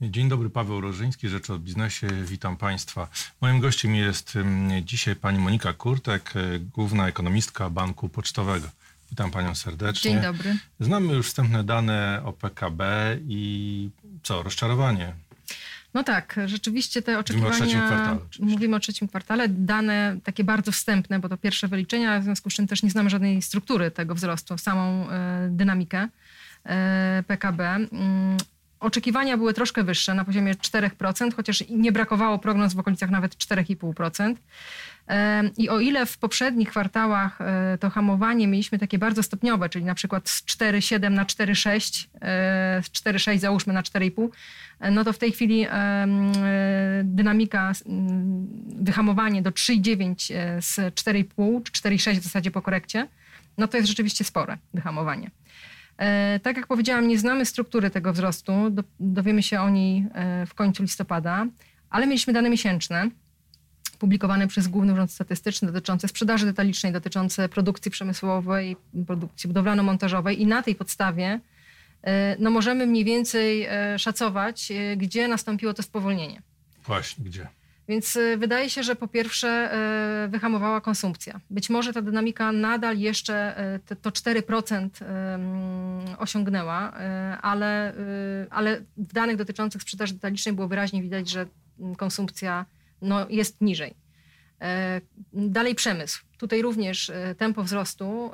[0.00, 2.06] Dzień dobry, Paweł Rożyński, Rzecz o Biznesie.
[2.24, 3.08] Witam Państwa.
[3.40, 4.38] Moim gościem jest
[4.82, 8.68] dzisiaj pani Monika Kurtek, e, główna ekonomistka Banku Pocztowego.
[9.10, 10.10] Witam Panią serdecznie.
[10.10, 10.56] Dzień dobry.
[10.80, 13.90] Znamy już wstępne dane o PKB i
[14.22, 15.14] co, rozczarowanie?
[15.94, 17.50] No tak, rzeczywiście te oczekiwania...
[17.50, 18.16] Mówimy o trzecim kwartale.
[18.16, 18.54] Oczywiście.
[18.54, 19.48] Mówimy o trzecim kwartale.
[19.48, 23.10] Dane takie bardzo wstępne, bo to pierwsze wyliczenia, w związku z czym też nie znamy
[23.10, 25.10] żadnej struktury tego wzrostu, samą y,
[25.50, 27.78] dynamikę y, PKB.
[28.80, 34.34] Oczekiwania były troszkę wyższe, na poziomie 4%, chociaż nie brakowało prognoz w okolicach nawet 4,5%.
[35.56, 39.94] I o ile w poprzednich kwartałach e, to hamowanie mieliśmy takie bardzo stopniowe, czyli na
[39.94, 44.28] przykład z 4,7 na 4,6, e, z 4,6 załóżmy na 4,5,
[44.80, 45.66] e, no to w tej chwili
[47.04, 47.72] dynamika,
[48.76, 53.08] wyhamowanie do 3,9 z 4,5 czy 4,6 w zasadzie po korekcie,
[53.58, 55.30] no to jest rzeczywiście spore wyhamowanie.
[55.98, 58.52] E, tak jak powiedziałam, nie znamy struktury tego wzrostu,
[59.00, 61.46] dowiemy się o niej e, w końcu listopada,
[61.90, 63.10] ale mieliśmy dane miesięczne
[63.98, 68.76] publikowane przez Główny Urząd Statystyczny dotyczące sprzedaży detalicznej, dotyczące produkcji przemysłowej,
[69.06, 71.40] produkcji budowlano-montażowej i na tej podstawie
[72.02, 76.42] e, no możemy mniej więcej szacować, gdzie nastąpiło to spowolnienie.
[76.86, 77.48] Właśnie, gdzie?
[77.88, 79.74] Więc y, wydaje się, że po pierwsze
[80.24, 81.40] y, wyhamowała konsumpcja.
[81.50, 84.88] Być może ta dynamika nadal jeszcze y, to 4%
[86.18, 86.92] osiągnęła,
[87.42, 87.92] ale,
[88.50, 91.46] ale w danych dotyczących sprzedaży detalicznej było wyraźnie widać, że
[91.96, 92.66] konsumpcja
[93.02, 93.94] no, jest niżej.
[95.32, 96.24] Dalej przemysł.
[96.38, 98.30] Tutaj również tempo wzrostu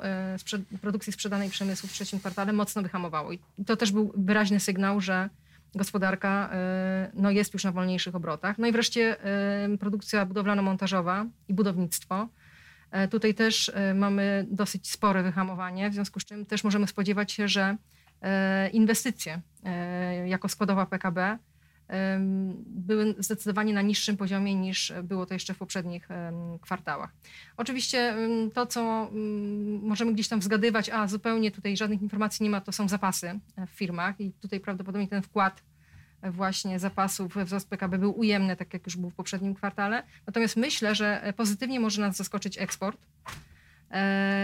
[0.81, 3.31] produkcji sprzedanej przemysłu w trzecim kwartale mocno wyhamowało.
[3.31, 5.29] I to też był wyraźny sygnał, że
[5.75, 8.57] gospodarka y, no, jest już na wolniejszych obrotach.
[8.57, 9.17] No i wreszcie
[9.73, 12.27] y, produkcja budowlano-montażowa i budownictwo.
[12.91, 17.31] E, tutaj też y, mamy dosyć spore wyhamowanie, w związku z czym też możemy spodziewać
[17.31, 17.77] się, że
[18.73, 19.41] inwestycje
[20.25, 21.37] jako składowa PKB
[22.65, 26.07] były zdecydowanie na niższym poziomie niż było to jeszcze w poprzednich
[26.61, 27.13] kwartałach.
[27.57, 28.15] Oczywiście
[28.53, 29.09] to, co
[29.81, 33.69] możemy gdzieś tam zgadywać, a zupełnie tutaj żadnych informacji nie ma, to są zapasy w
[33.69, 35.63] firmach i tutaj prawdopodobnie ten wkład
[36.31, 40.03] właśnie zapasów wzrost PKB był ujemny, tak jak już był w poprzednim kwartale.
[40.27, 42.97] Natomiast myślę, że pozytywnie może nas zaskoczyć eksport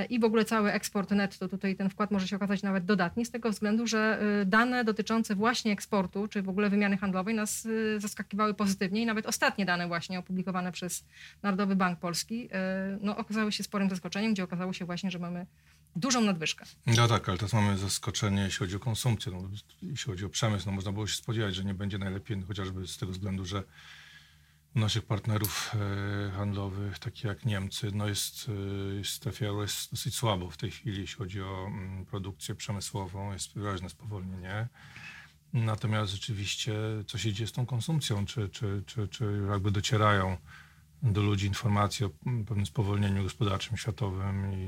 [0.10, 3.32] i w ogóle cały eksport netto, tutaj ten wkład może się okazać nawet dodatni, z
[3.32, 8.00] tego względu, że y, dane dotyczące właśnie eksportu, czy w ogóle wymiany handlowej nas y,
[8.00, 11.06] zaskakiwały pozytywnie i nawet ostatnie dane właśnie opublikowane przez
[11.44, 12.50] Narodowy Bank Polski
[13.02, 15.46] no, okazały się sporym zaskoczeniem, gdzie okazało się właśnie, że mamy
[15.96, 16.66] dużą nadwyżkę.
[16.86, 19.50] No tak, ale teraz mamy zaskoczenie, jeśli chodzi o konsumpcję, no,
[19.82, 22.98] jeśli chodzi o przemysł, no można było się spodziewać, że nie będzie najlepiej, chociażby z
[22.98, 23.64] tego względu, że
[24.76, 28.52] naszych partnerów e, handlowych, takich jak Niemcy, no jest,
[29.00, 33.34] e, strefie euro jest dosyć słabo w tej chwili, jeśli chodzi o mm, produkcję przemysłową,
[33.34, 34.68] jest wyraźne spowolnienie.
[35.54, 36.74] Natomiast rzeczywiście,
[37.08, 40.38] co się dzieje z tą konsumpcją, czy, czy, czy, czy jakby docierają
[41.04, 44.68] do ludzi informacje o mm, pewnym spowolnieniu gospodarczym światowym i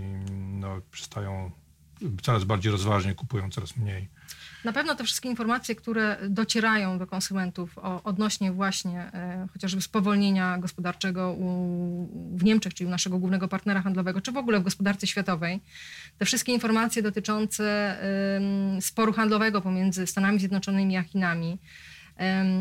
[0.59, 1.52] no, przestają
[2.22, 4.09] coraz bardziej rozważnie, kupują coraz mniej.
[4.66, 10.58] Na pewno te wszystkie informacje, które docierają do konsumentów o, odnośnie właśnie e, chociażby spowolnienia
[10.58, 15.08] gospodarczego u, w Niemczech, czyli u naszego głównego partnera handlowego, czy w ogóle w gospodarce
[15.08, 15.62] światowej,
[16.18, 17.64] te wszystkie informacje dotyczące
[18.78, 21.58] e, sporu handlowego pomiędzy Stanami Zjednoczonymi a Chinami,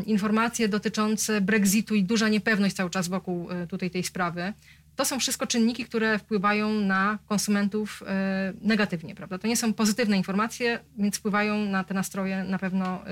[0.05, 4.53] informacje dotyczące Brexitu i duża niepewność cały czas wokół e, tutaj tej sprawy,
[4.95, 9.37] to są wszystko czynniki, które wpływają na konsumentów e, negatywnie, prawda?
[9.37, 13.03] To nie są pozytywne informacje, więc wpływają na te nastroje na pewno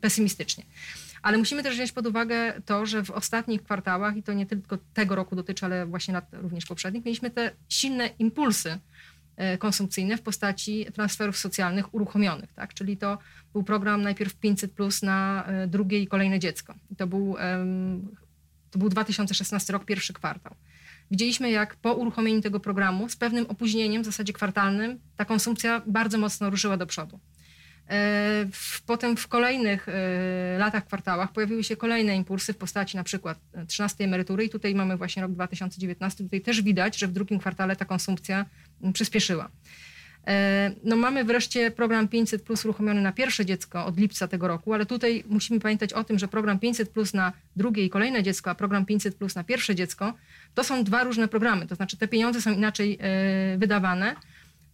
[0.00, 0.64] pesymistycznie.
[1.22, 4.78] Ale musimy też wziąć pod uwagę to, że w ostatnich kwartałach, i to nie tylko
[4.94, 8.78] tego roku dotyczy, ale właśnie lat również poprzednich, mieliśmy te silne impulsy
[9.58, 12.74] konsumpcyjne w postaci transferów socjalnych uruchomionych, tak?
[12.74, 13.18] Czyli to
[13.52, 16.74] był program najpierw 500 plus na drugie i kolejne dziecko.
[16.96, 17.36] To był,
[18.70, 20.54] to był 2016 rok, pierwszy kwartał.
[21.10, 26.18] Widzieliśmy, jak po uruchomieniu tego programu z pewnym opóźnieniem, w zasadzie kwartalnym, ta konsumpcja bardzo
[26.18, 27.20] mocno ruszyła do przodu.
[27.90, 28.46] E,
[28.86, 34.04] potem w kolejnych e, latach, kwartałach pojawiły się kolejne impulsy w postaci na przykład 13
[34.04, 36.24] emerytury i tutaj mamy właśnie rok 2019.
[36.24, 38.46] Tutaj też widać, że w drugim kwartale ta konsumpcja
[38.92, 39.50] przyspieszyła.
[40.28, 44.74] E, no mamy wreszcie program 500 plus uruchomiony na pierwsze dziecko od lipca tego roku,
[44.74, 48.50] ale tutaj musimy pamiętać o tym, że program 500 plus na drugie i kolejne dziecko,
[48.50, 50.14] a program 500 plus na pierwsze dziecko,
[50.54, 54.16] to są dwa różne programy, to znaczy te pieniądze są inaczej e, wydawane.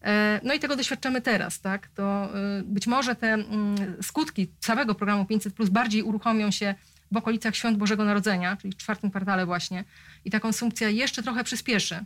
[0.03, 1.89] E, no i tego doświadczamy teraz, tak?
[1.89, 2.29] To
[2.65, 6.75] być może te mm, skutki całego programu 500 plus bardziej uruchomią się
[7.13, 9.85] w okolicach świąt Bożego Narodzenia, czyli w czwartym kwartale właśnie
[10.25, 12.05] i ta konsumpcja jeszcze trochę przyspieszy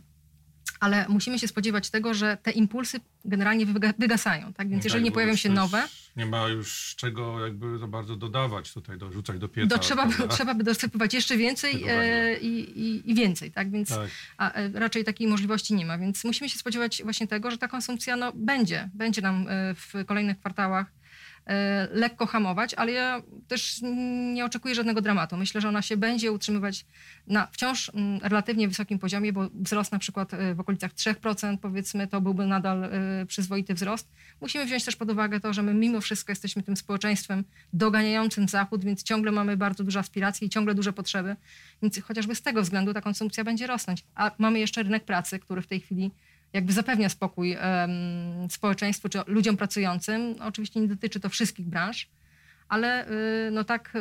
[0.79, 4.53] ale musimy się spodziewać tego, że te impulsy generalnie wyga- wygasają.
[4.53, 4.69] Tak?
[4.69, 8.15] Więc No jeżeli tak, nie pojawią się nowe, Nie ma już czego jakby za bardzo
[8.15, 9.67] dodawać tutaj, dorzucać do pieca.
[9.77, 13.51] to trzeba, by, trzeba by dosypywać jeszcze więcej e, i, i, więcej.
[13.51, 13.71] Tak?
[13.71, 14.09] Więc Tak.
[14.37, 15.97] a, e, raczej takiej możliwości nie ma.
[15.97, 19.93] Więc musimy się spodziewać właśnie tego, że ta konsumpcja no, będzie, będzie nam e, w
[20.05, 20.85] kolejnych kwartałach
[21.91, 23.79] lekko hamować, ale ja też
[24.33, 25.37] nie oczekuję żadnego dramatu.
[25.37, 26.85] Myślę, że ona się będzie utrzymywać
[27.27, 32.07] na wciąż mm, relatywnie wysokim poziomie, bo wzrost na przykład e, w okolicach 3% powiedzmy,
[32.07, 32.89] to byłby nadal e,
[33.25, 34.11] przyzwoity wzrost.
[34.41, 37.43] Musimy wziąć też pod uwagę to, że my mimo wszystko jesteśmy tym społeczeństwem
[37.73, 41.35] doganiającym Zachód, więc ciągle mamy bardzo duże aspiracje i ciągle duże potrzeby,
[41.81, 44.03] więc chociażby z tego względu ta konsumpcja będzie rosnąć.
[44.15, 46.11] A mamy jeszcze rynek pracy, który w tej chwili
[46.53, 47.57] jakby zapewnia spokój
[48.49, 50.35] społeczeństwu czy ludziom pracującym.
[50.41, 52.09] Oczywiście nie dotyczy to wszystkich branż,
[52.69, 53.07] ale
[53.47, 53.93] y, no tak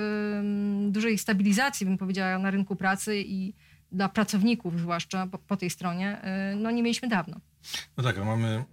[0.89, 3.55] dużej stabilizacji, bym powiedziała, na rynku pracy i
[3.93, 6.23] dla pracowników zwłaszcza po, po tej stronie,
[6.53, 7.41] y, no nie mieliśmy dawno.
[7.97, 8.65] No tak, a mamy.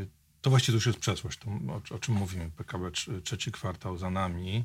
[0.00, 0.08] Yy,
[0.40, 2.50] to właściwie już jest przeszłość, to, o, o czym mówimy.
[2.56, 4.64] PKB trz- trzeci kwartał za nami.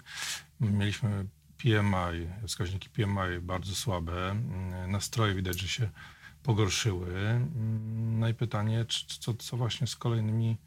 [0.59, 1.25] Mieliśmy
[1.57, 4.35] PMI, wskaźniki PMI bardzo słabe.
[4.87, 5.89] Nastroje widać, że się
[6.43, 7.13] pogorszyły.
[7.13, 7.39] Yy,
[8.21, 8.85] No i pytanie,
[9.19, 10.57] co, co właśnie z kolejnymi,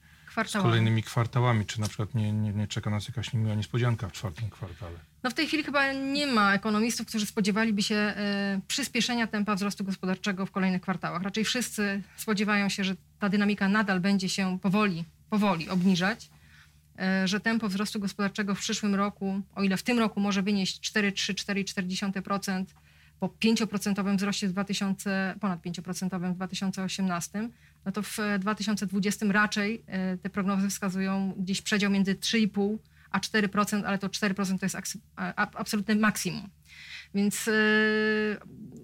[0.47, 1.67] z kolejnymi kwartałami?
[1.67, 4.99] Czy na przykład nie, nie, nie czeka nas jakaś niemiła niespodzianka w czwartym kwartale?
[5.23, 9.85] No w tej chwili chyba nie ma ekonomistów, którzy spodziewaliby się e, przyspieszenia tempa wzrostu
[9.85, 11.23] gospodarczego w kolejnych kwartałach.
[11.23, 16.31] Raczej wszyscy spodziewają się, że ta dynamika nadal będzie się powoli, powoli obniżać,
[16.99, 20.93] e, że tempo wzrostu gospodarczego w przyszłym roku, o ile w tym roku może wynieść
[20.93, 22.65] 4,3-4,4%,
[23.21, 27.51] po 5% wzroście w 2000, ponad 5% w 2018,
[27.85, 32.77] no to w 2020 raczej e, te prognozy wskazują gdzieś przedział między 3,5
[33.15, 34.99] a 4%, ale to 4% to jest
[35.55, 36.51] absolutne maksimum.
[37.15, 37.55] Więc yy,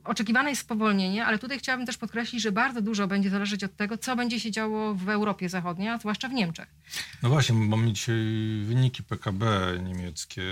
[0.05, 3.99] oczekiwane jest spowolnienie, ale tutaj chciałabym też podkreślić, że bardzo dużo będzie zależeć od tego,
[3.99, 6.69] co będzie się działo w Europie Zachodniej, a zwłaszcza w Niemczech.
[7.23, 8.17] No właśnie, bo mamy dzisiaj
[8.65, 9.47] wyniki PKB
[9.83, 10.43] niemieckie,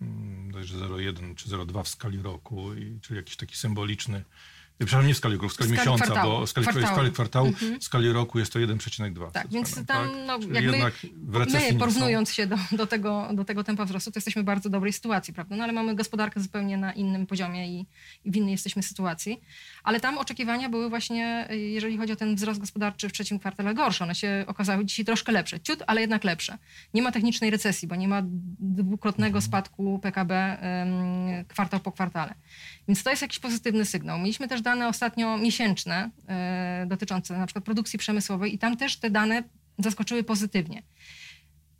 [0.00, 4.24] 0,1 czy 0,2 w skali roku, i, czyli jakiś taki symboliczny,
[4.86, 6.32] przepraszam, nie w skali roku, w skali, W skali miesiąca, kwartału.
[6.40, 6.86] bo w skali Kwartału.
[6.86, 7.80] w skali kwartału, Mhm.
[7.80, 9.30] w skali roku jest to 1,2.
[9.30, 10.08] Tak, co więc tam, tak?
[10.26, 14.16] no, jednak w recesji My, porównując się do, do, tego, do tego tempa wzrostu, to
[14.18, 15.56] jesteśmy w bardzo dobrej sytuacji, prawda?
[15.56, 17.86] No ale mamy gospodarkę zupełnie na innym poziomie i,
[18.24, 19.40] i w innej jesteśmy sytuacji.
[19.82, 24.04] Ale tam oczekiwania były właśnie, jeżeli chodzi o ten wzrost gospodarczy w trzecim kwartale, gorsze.
[24.04, 25.60] One się okazały dzisiaj troszkę lepsze.
[25.60, 26.58] Ciut, ale jednak lepsze.
[26.94, 28.22] Nie ma technicznej recesji, bo nie ma
[28.58, 30.58] dwukrotnego spadku PKB
[31.48, 32.34] kwartał po kwartale.
[32.88, 34.18] Więc to jest jakiś pozytywny sygnał.
[34.18, 39.10] Mieliśmy też dane ostatnio miesięczne e, dotyczące na przykład produkcji przemysłowej i tam też te
[39.10, 39.42] dane
[39.78, 40.82] zaskoczyły pozytywnie.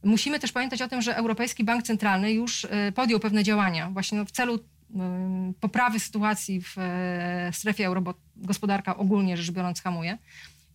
[0.04, 4.25] Musimy też pamiętać o tym, że Europejski Bank Centralny już e, podjął pewne działania właśnie
[4.25, 4.58] w celu
[4.94, 10.19] em, poprawy sytuacji w e, strefie euro, bo gospodarka ogólnie rzecz biorąc hamuje.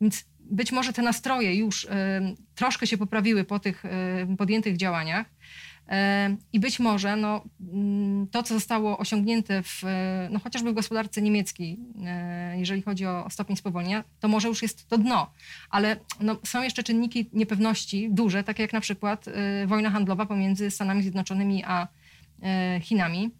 [0.01, 1.87] Więc być może te nastroje już
[2.55, 3.83] troszkę się poprawiły po tych
[4.37, 5.25] podjętych działaniach.
[5.89, 7.43] E, I być może no,
[7.73, 13.05] mm, to, co zostało osiągnięte w, e, no, chociażby w gospodarce niemieckiej, e, jeżeli chodzi
[13.05, 15.31] o stopień spowolnienia, to może już jest to dno.
[15.69, 19.25] Ale no, są jeszcze czynniki niepewności duże, takie jak na przykład
[19.67, 21.87] wojna handlowa pomiędzy Stanami Zjednoczonymi a
[22.81, 23.31] Chinami.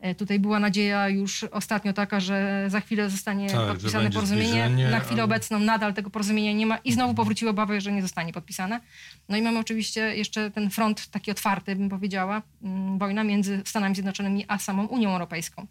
[0.00, 4.68] E, Tutaj była nadzieja już ostatnio taka, że za chwilę zostanie Tak, podpisane porozumienie.
[4.90, 8.02] Na chwilę ale- obecną nadal tego porozumienia nie ma i znowu powróciły obawy, że nie
[8.02, 8.80] zostanie podpisane.
[9.28, 13.94] No i mamy oczywiście jeszcze ten front taki otwarty, bym powiedziała, mm, wojna między Stanami
[13.94, 15.66] Zjednoczonymi a samą Unią Europejską.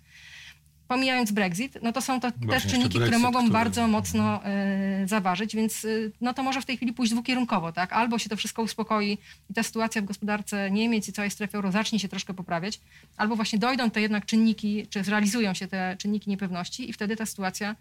[0.87, 4.45] Pomijając Brexit, no to są to Właśnie też czynniki, które Brexit, mogą który- bardzo mocno
[4.45, 5.87] e, zaważyć, więc e,
[6.21, 7.93] no to może w tej chwili pójść dwukierunkowo, tak?
[7.93, 9.17] Albo się to wszystko uspokoi
[9.49, 12.79] i ta sytuacja w gospodarce Niemiec i całej strefy euro zacznie się troszkę poprawiać,
[13.17, 17.25] albo właśnie dojdą te jednak czynniki, czy zrealizują się te czynniki niepewności i wtedy ta
[17.25, 17.75] sytuacja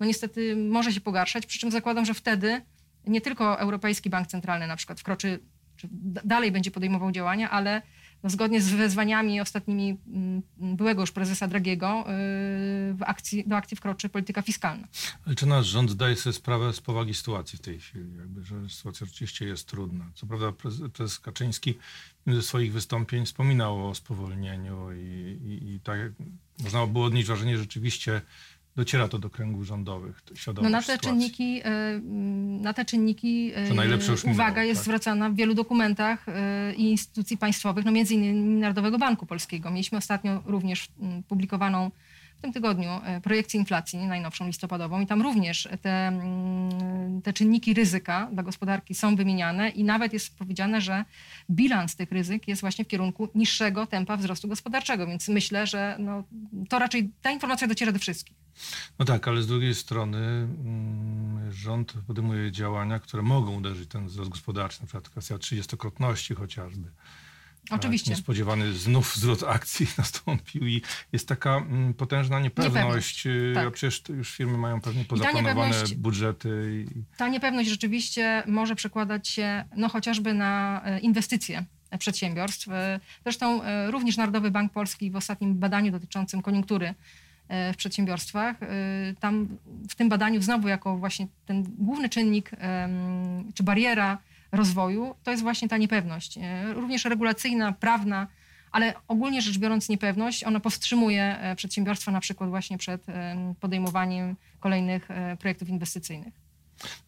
[0.00, 2.60] no niestety może się pogarszać, przy czym zakładam, że wtedy
[3.06, 5.40] nie tylko Europejski Bank Centralny na przykład wkroczy,
[5.76, 5.88] czy
[6.24, 7.82] dalej będzie podejmował działania, ale
[8.22, 10.42] no zgodnie z wezwaniami ostatnimi mm,
[10.76, 12.04] byłego już prezesa Dragiego yy,
[12.94, 14.88] w akcji, do akcji wkroczy polityka fiskalna.
[15.26, 18.16] Ale czy nasz rząd zdaje sobie sprawę z powagi sytuacji w tej chwili?
[18.18, 20.04] Jakby, że sytuacja rzeczywiście jest trudna.
[20.14, 20.52] Co prawda
[20.92, 21.78] prezes, Kaczyński
[22.26, 26.00] ze swoich wystąpień wspominał o spowolnieniu i, i, i tak
[26.62, 28.22] można było odnieść wrażenie, że rzeczywiście
[28.76, 31.08] dociera to do kręgów rządowych, to No świadomość na te sytuacji.
[31.08, 34.84] czynniki, mm, na te czynniki najlepsze już minęło, uwaga jest tak.
[34.84, 39.70] zwracana w wielu dokumentach yy, i instytucji państwowych, no między innymi Narodowego Banku Polskiego.
[39.70, 40.88] Mieliśmy ostatnio również
[41.28, 41.90] publikowaną
[42.42, 47.74] w tym tygodniu e, projekcję inflacji najnowszą listopadową i tam również te, mm, te czynniki
[47.74, 51.04] ryzyka dla gospodarki są wymieniane i nawet jest powiedziane, że
[51.50, 56.24] bilans tych ryzyk jest właśnie w kierunku niższego tempa wzrostu gospodarczego, więc myślę, że no,
[56.68, 58.36] to raczej ta informacja dociera do wszystkich.
[58.98, 64.30] No tak, ale z drugiej strony mm, rząd podejmuje działania, które mogą uderzyć ten wzrost
[64.30, 66.90] gospodarczy, na przykład kwestia trzydziestokrotności chociażby.
[67.70, 68.10] Oczywiście.
[68.10, 72.74] Tak, niespodziewany znów wzrost akcji nastąpił i jest taka mm, potężna niepewność.
[72.74, 73.66] Niepewność, tak.
[73.66, 76.84] A przecież już firmy mają pewnie pozaplanowane niepewność- budżety.
[76.96, 77.16] I...
[77.16, 81.64] Ta niepewność rzeczywiście może przekładać się no, chociażby na e, inwestycje
[81.98, 82.68] przedsiębiorstw.
[82.68, 86.94] E, Zresztą również Narodowy Bank Polski w ostatnim badaniu dotyczącym koniunktury
[87.72, 88.56] w przedsiębiorstwach,
[89.20, 89.48] tam
[89.88, 92.50] w tym badaniu znowu jako właśnie ten główny czynnik
[93.54, 94.18] czy bariera
[94.52, 96.38] rozwoju, to jest właśnie ta niepewność.
[96.38, 98.26] E, Również regulacyjna, prawna,
[98.72, 104.36] ale ogólnie rzecz biorąc niepewność, ona powstrzymuje e, przedsiębiorstwa na przykład właśnie przed em, podejmowaniem
[104.60, 106.34] kolejnych e, projektów inwestycyjnych.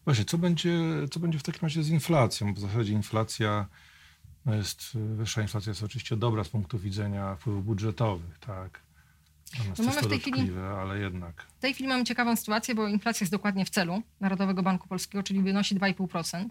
[0.05, 0.79] Właśnie, co będzie,
[1.11, 2.53] co będzie w takim razie z inflacją?
[2.53, 3.65] Bo w zasadzie inflacja
[4.45, 8.79] no jest, wyższa inflacja jest oczywiście dobra z punktu widzenia wpływów budżetowych, tak.
[9.53, 11.45] Natomiast No mamy w tej chwili- ale jednak.
[11.57, 15.23] W tej chwili mamy ciekawą sytuację, bo inflacja jest dokładnie w celu Narodowego Banku Polskiego,
[15.23, 16.45] czyli wynosi 2,5%.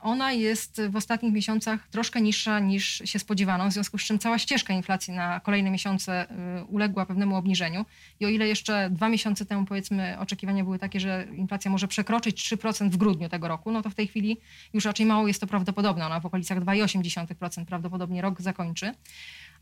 [0.00, 4.38] Ona jest w ostatnich miesiącach troszkę niższa niż się spodziewano, w związku z czym cała
[4.38, 6.26] ścieżka inflacji na kolejne miesiące
[6.60, 7.84] y, uległa pewnemu obniżeniu.
[8.20, 12.54] I o ile jeszcze dwa miesiące temu, powiedzmy, oczekiwania były takie, że inflacja może przekroczyć
[12.54, 14.36] 3% w grudniu tego roku, no to w tej chwili
[14.72, 16.06] już raczej mało jest to prawdopodobne.
[16.06, 18.92] Ona w okolicach 2,8% prawdopodobnie rok zakończy.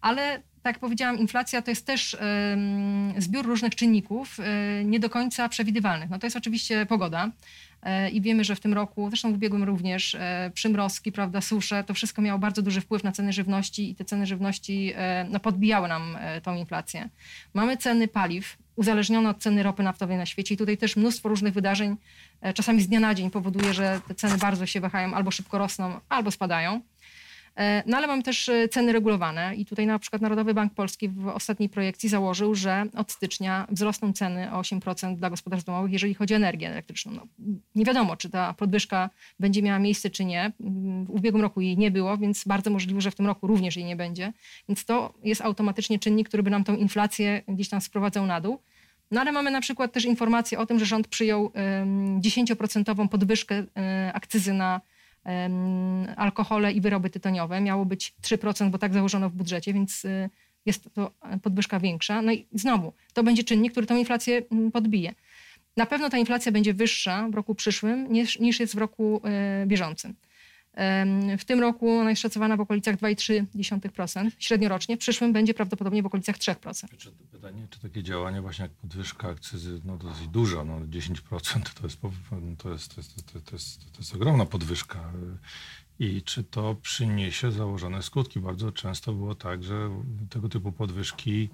[0.01, 2.17] Ale tak jak powiedziałam, inflacja to jest też
[3.19, 6.11] zbiór różnych czynników, e, nie do końca przewidywalnych.
[6.11, 7.31] No to jest oczywiście pogoda
[8.13, 11.95] i wiemy, że w tym roku, zresztą w ubiegłym również, e, przymrozki, prawda, susze, to
[11.95, 15.89] wszystko miało bardzo duży wpływ na ceny żywności i te ceny żywności e, no, podbijały
[15.89, 17.09] nam e, tą inflację.
[17.55, 21.55] Mamy ceny paliw uzależnione od ceny ropy naftowej na świecie i tutaj też mnóstwo różnych
[21.55, 21.97] wydarzeń,
[22.41, 25.59] e, czasami z dnia na dzień powoduje, że te ceny bardzo się wahają, albo szybko
[25.59, 26.81] rosną, albo spadają.
[27.59, 31.09] E, No ale mamy też e, ceny regulowane i tutaj na przykład Narodowy Bank Polski
[31.09, 36.15] w ostatniej projekcji założył, że od stycznia wzrosną ceny o 8% dla gospodarstw domowych, jeżeli
[36.15, 37.13] chodzi o energię elektryczną.
[37.13, 37.27] No,
[37.75, 39.11] nie wiadomo, czy ta podwyżka
[39.41, 40.53] będzie miała miejsce, czy nie.
[40.61, 43.77] Mm, W ubiegłym roku jej nie było, więc bardzo możliwe, że w tym roku również
[43.77, 44.33] jej nie będzie.
[44.69, 48.59] Więc to jest automatycznie czynnik, który by nam tą inflację gdzieś tam sprowadzał na dół.
[49.11, 53.65] No ale mamy na przykład też informację o tym, że rząd przyjął em, 10% podwyżkę
[53.77, 54.81] e, akcyzy na
[56.17, 57.61] alkohole i wyroby tytoniowe.
[57.61, 60.31] Miało być 3%, bo tak założono w budżecie, więc y,
[60.67, 62.23] jest to podwyżka większa.
[62.23, 65.15] No i znowu, to będzie czynnik, który tą inflację mm, podbije.
[65.77, 69.67] Na pewno ta inflacja będzie wyższa w roku przyszłym niż, niż jest w roku e,
[69.67, 70.15] bieżącym.
[71.39, 74.97] W tym roku ona jest szacowana w okolicach 2,3% średniorocznie.
[74.97, 76.87] W przyszłym będzie prawdopodobnie w okolicach 3%.
[76.99, 81.83] Czy, pytanie, czy takie działania właśnie jak podwyżka akcyzy, no dosyć duża, no 10% to
[81.87, 82.13] jest, po-
[82.59, 85.13] to jest, to jest, to jest, to jest, to jest ogromna podwyżka.
[86.01, 88.41] I czy to przyniesie założone skutki?
[88.41, 89.91] Bardzo często było tak, że
[90.31, 91.49] tego typu podwyżki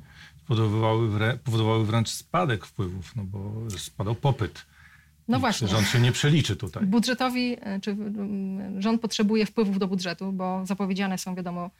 [0.46, 4.66] powodowały, wrę- powodowały wręcz spadek wpływów, no bo spadał popyt.
[5.28, 5.68] No I właśnie.
[5.68, 6.86] Rząd się nie przeliczy tutaj?
[6.86, 7.96] Budżetowi, e, czy
[8.78, 11.70] rząd potrzebuje wpływów do budżetu, bo zapowiedziane są, wiadomo,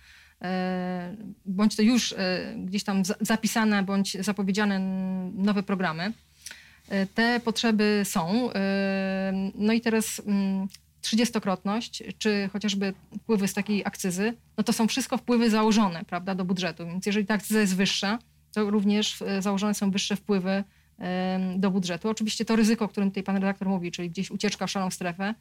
[0.43, 4.79] e, bądź to już e, gdzieś tam za- zapisane, bądź zapowiedziane
[5.35, 6.13] nowe programy.
[7.15, 8.51] Te potrzeby są.
[9.55, 10.23] No i teraz
[11.01, 16.45] trzydziestokrotność, czy chociażby wpływy z takiej akcyzy, no to są wszystko wpływy założone, prawda, do
[16.45, 16.87] budżetu.
[16.87, 18.19] Więc jeżeli ta akcyza jest wyższa,
[18.55, 20.65] to również założone są wyższe wpływy
[21.57, 22.09] do budżetu.
[22.09, 25.35] Oczywiście to ryzyko, o którym tutaj pan redaktor mówi, czyli gdzieś ucieczka w szarą strefę,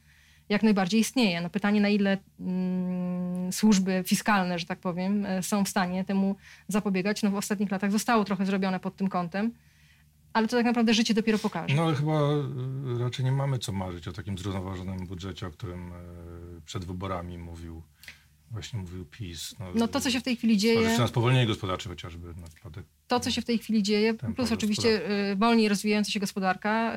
[0.49, 1.41] jak najbardziej istnieje.
[1.41, 6.35] No pytanie, na ile mm, służby fiskalne, że tak powiem, e, są w stanie temu
[6.67, 7.23] zapobiegać.
[7.23, 9.51] No w ostatnich latach zostało trochę zrobione pod tym kątem,
[10.33, 11.75] ale to tak naprawdę życie dopiero pokaże.
[11.75, 12.19] No ale chyba
[12.95, 17.37] y, raczej nie mamy co marzyć o takim zrównoważonym budżecie, o którym y, przed wyborami
[17.37, 17.83] mówił
[18.53, 19.55] właśnie mówił PiS.
[19.75, 22.85] No to, co się w tej chwili dzieje, Stwarzając spowolnienie gospodarcze chociażby na spadek.
[23.07, 26.95] to, co się w tej chwili dzieje, plus oczywiście y, wolniej rozwijająca się gospodarka,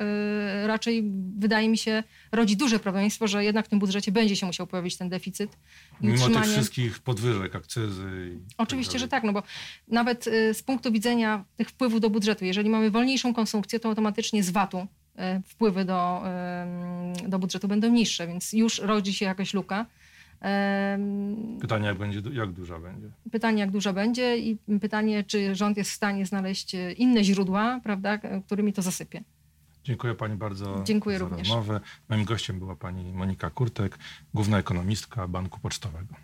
[0.63, 1.03] y, raczej
[1.37, 4.97] wydaje mi się rodzi duże prawdopodobieństwo, że jednak w tym budżecie będzie się musiał pojawić
[4.97, 5.57] ten deficyt.
[6.01, 8.31] i Mimo tych utrzymanie- wszystkich podwyżek, akcyzy.
[8.35, 9.43] i Oczywiście, tak że tak, no bo
[9.87, 14.43] nawet y, z punktu widzenia tych wpływów do budżetu, jeżeli mamy wolniejszą konsumpcję, to automatycznie
[14.43, 14.87] z VAT-u
[15.47, 16.21] wpływy do,
[17.27, 19.85] do budżetu będą niższe, więc już rodzi się jakaś luka.
[21.61, 23.07] Pytanie, jak, będzie, jak duża będzie.
[23.31, 27.79] Pytanie, jak dużo będzie i pytanie, czy rząd jest w stanie znaleźć y, inne źródła,
[27.83, 29.23] prawda, k- którymi to zasypie.
[29.83, 31.47] Dziękuję Pani bardzo Dziękuję za również.
[31.47, 31.79] rozmowę.
[32.09, 33.97] Moim gościem była Pani Monika Kurtek,
[34.33, 36.15] główna ekonomistka Banku Pocztowego.